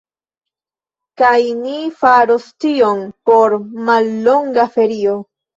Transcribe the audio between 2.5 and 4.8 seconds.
tion por mallonga